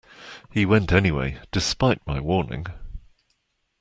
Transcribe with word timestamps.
He 0.51 0.65
went 0.65 0.91
anyway, 0.91 1.39
despite 1.51 2.07
my 2.07 2.19
warning. 2.19 2.65